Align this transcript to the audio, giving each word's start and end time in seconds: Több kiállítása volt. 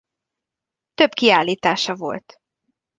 Több 0.93 1.13
kiállítása 1.13 1.95
volt. 1.95 2.37